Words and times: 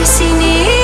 Annesinin 0.00 0.79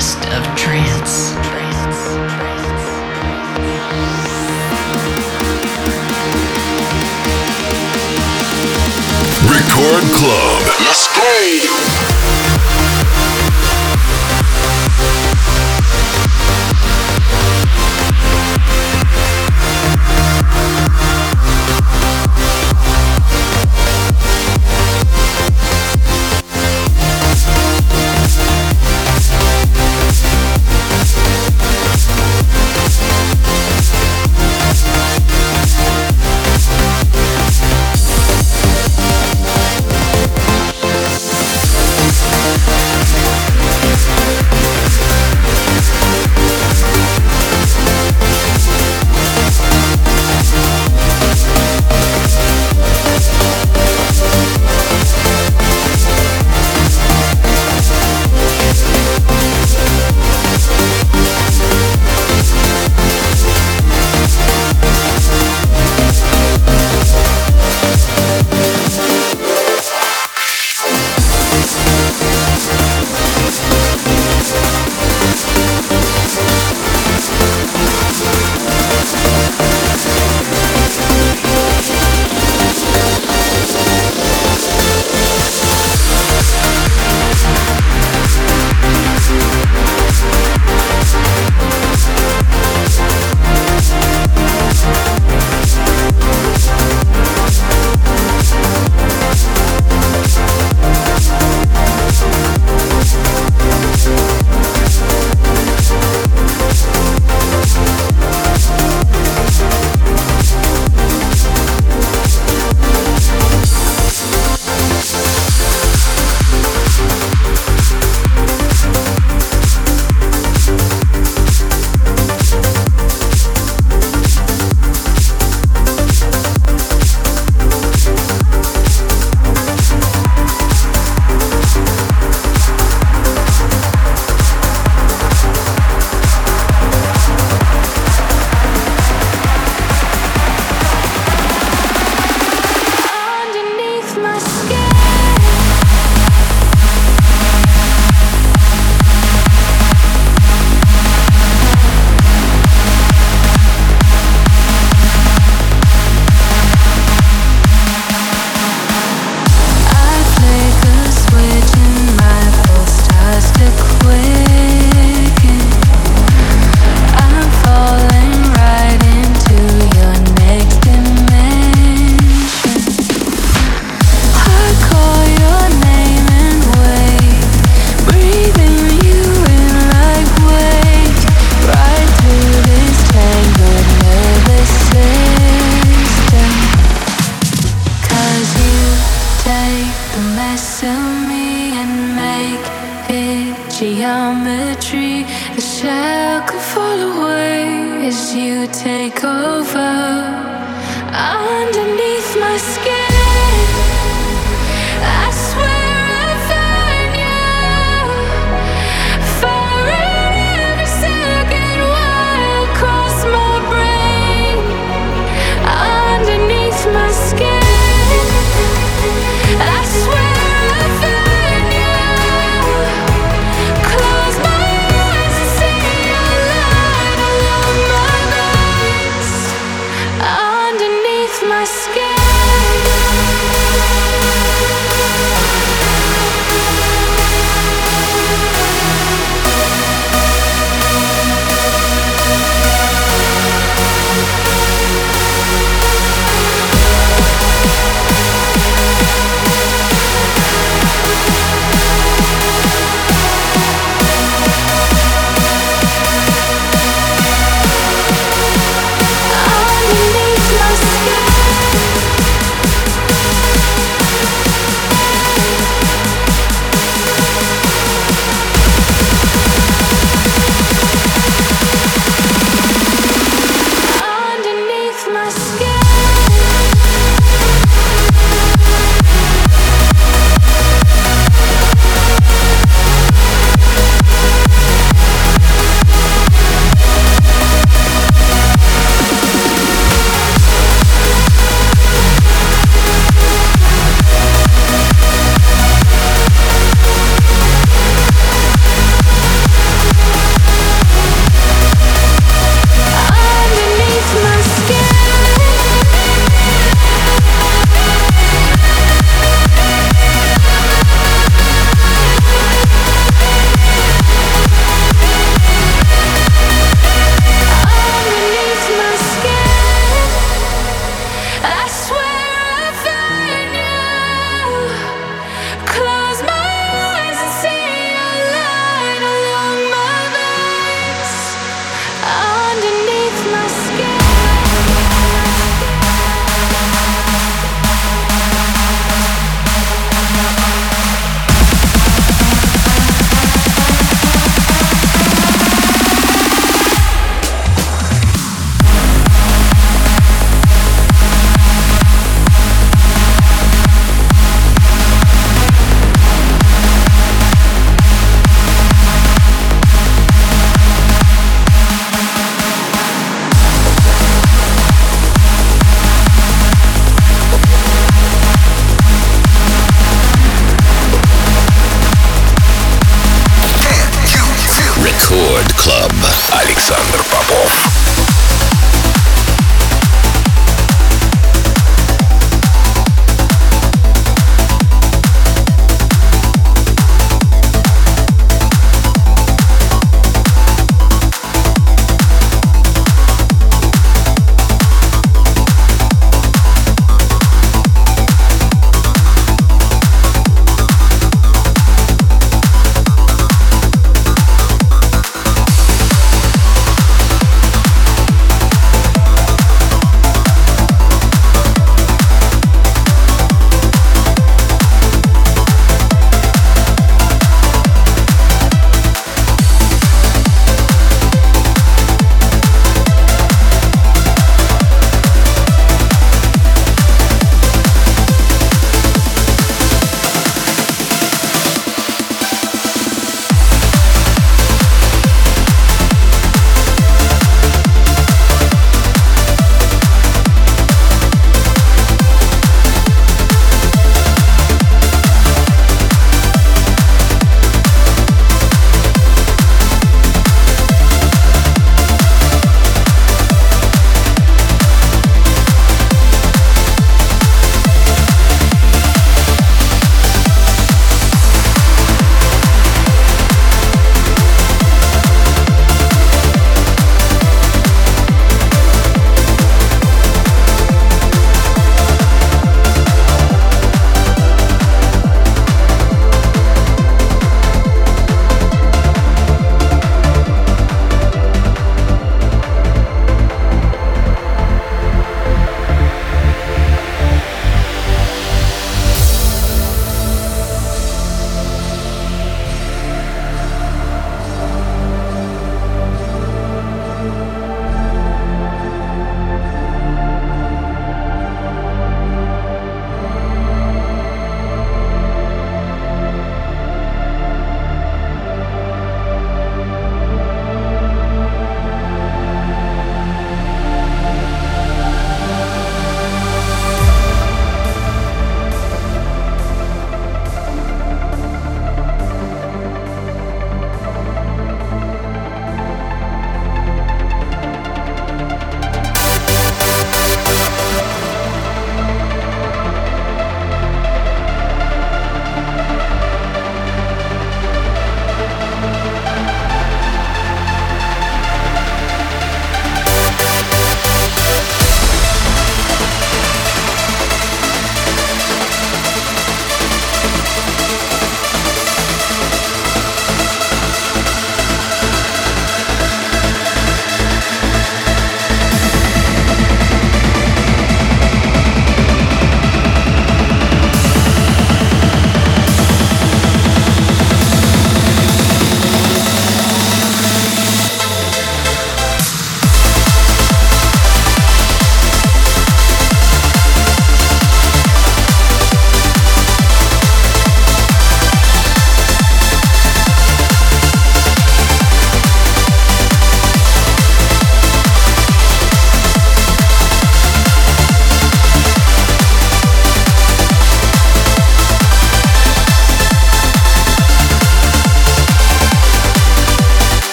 best 0.00 0.24
of 0.32 0.42
trance. 0.56 1.32
Record 9.44 10.04
Club. 10.16 10.62
Let's 10.80 11.06
go. 11.14 12.09